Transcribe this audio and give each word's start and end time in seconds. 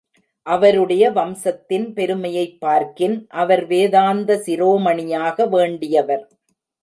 அவருடைய 0.45 1.11
வம்சத்தின் 1.11 1.93
பெருமையைப் 1.93 2.59
பார்க்கின் 2.59 3.27
அவர் 3.29 3.65
வேதாந்த 3.65 4.41
சிரோமணியாக 4.45 5.45
வேண்டியவர். 5.49 6.23